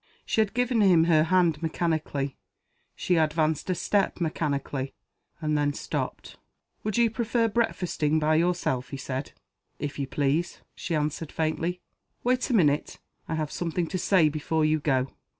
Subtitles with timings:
[0.25, 2.35] She had given him her hand mechanically;
[2.95, 4.95] she advanced a step mechanically
[5.39, 6.37] and then stopped.
[6.83, 9.33] "Would you prefer breakfasting by yourself?" he said.
[9.77, 11.81] "If you please," she answered, faintly.
[12.23, 12.97] "Wait a minute.
[13.27, 15.11] I have something to say before you go."